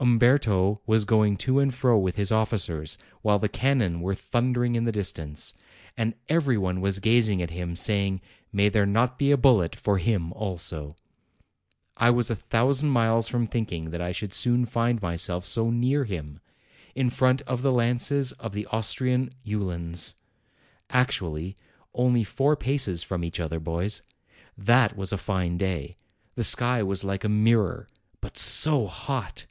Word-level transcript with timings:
Umberto 0.00 0.80
was 0.86 1.04
going 1.04 1.36
to 1.36 1.60
and 1.60 1.72
fro 1.72 1.96
with 1.96 2.16
his 2.16 2.32
officers, 2.32 2.98
while 3.22 3.38
the 3.38 3.48
cannon 3.48 4.00
were 4.00 4.12
thundering 4.14 4.74
in 4.74 4.82
the 4.84 4.90
distance; 4.92 5.54
and 5.96 6.14
every 6.28 6.58
one 6.58 6.80
was 6.80 6.98
gazing 6.98 7.40
at 7.40 7.50
him 7.52 7.68
and 7.70 7.78
saying, 7.78 8.20
'May 8.52 8.68
there 8.70 8.86
not 8.86 9.20
be 9.20 9.30
a 9.30 9.36
bullet 9.36 9.76
for 9.76 9.98
him 9.98 10.32
also!' 10.32 10.96
I 11.96 12.10
was 12.10 12.28
a 12.28 12.34
thousand 12.36 12.88
miles 12.90 13.28
from 13.28 13.46
thinking 13.46 13.90
that 13.92 14.00
I 14.02 14.10
should 14.10 14.34
soon 14.34 14.66
find 14.66 15.00
myself 15.00 15.44
so 15.46 15.70
near 15.70 16.02
him, 16.04 16.40
in 16.96 17.08
front 17.08 17.42
of 17.42 17.62
the 17.62 17.70
lances 17.72 18.32
of 18.32 18.52
the 18.52 18.66
Austrian 18.72 19.30
uhlans; 19.46 20.16
actually, 20.90 21.54
only 21.94 22.24
four 22.24 22.56
paces 22.56 23.04
from 23.04 23.22
each 23.22 23.38
other, 23.38 23.60
boys. 23.60 24.02
That 24.58 24.96
was 24.96 25.12
a 25.12 25.16
fine 25.18 25.56
day; 25.56 25.94
the 26.34 26.42
sky 26.44 26.82
was 26.82 27.04
like 27.04 27.22
a 27.22 27.28
mirror; 27.28 27.86
but 28.20 28.36
so 28.36 28.88
hot 28.88 29.46